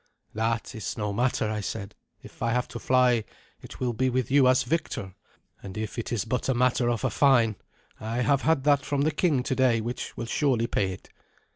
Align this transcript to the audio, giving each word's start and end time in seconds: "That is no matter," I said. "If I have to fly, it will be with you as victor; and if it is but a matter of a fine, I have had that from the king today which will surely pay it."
"That 0.33 0.73
is 0.73 0.97
no 0.97 1.13
matter," 1.13 1.47
I 1.51 1.61
said. 1.61 1.93
"If 2.23 2.41
I 2.41 2.53
have 2.53 2.67
to 2.69 2.79
fly, 2.79 3.23
it 3.61 3.79
will 3.79 3.93
be 3.93 4.09
with 4.09 4.31
you 4.31 4.47
as 4.47 4.63
victor; 4.63 5.13
and 5.61 5.77
if 5.77 5.99
it 5.99 6.11
is 6.11 6.25
but 6.25 6.49
a 6.49 6.55
matter 6.55 6.89
of 6.89 7.03
a 7.03 7.11
fine, 7.11 7.55
I 7.99 8.21
have 8.23 8.41
had 8.41 8.63
that 8.63 8.83
from 8.83 9.01
the 9.01 9.11
king 9.11 9.43
today 9.43 9.79
which 9.79 10.17
will 10.17 10.25
surely 10.25 10.65
pay 10.65 10.91
it." 10.91 11.11